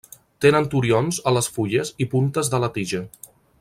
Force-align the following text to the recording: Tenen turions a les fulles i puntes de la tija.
Tenen 0.45 0.65
turions 0.71 1.19
a 1.31 1.35
les 1.37 1.51
fulles 1.59 1.93
i 2.07 2.11
puntes 2.17 2.53
de 2.55 2.65
la 2.65 2.75
tija. 2.79 3.07